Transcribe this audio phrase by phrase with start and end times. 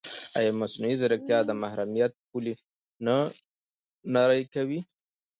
[0.37, 2.53] ایا مصنوعي ځیرکتیا د محرمیت پولې
[3.05, 3.15] نه
[4.13, 4.79] نری کوي؟